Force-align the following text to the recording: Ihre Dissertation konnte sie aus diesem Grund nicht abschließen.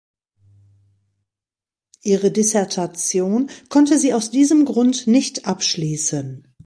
Ihre 2.01 2.31
Dissertation 2.31 3.51
konnte 3.69 3.99
sie 3.99 4.15
aus 4.15 4.31
diesem 4.31 4.65
Grund 4.65 5.05
nicht 5.05 5.45
abschließen. 5.45 6.43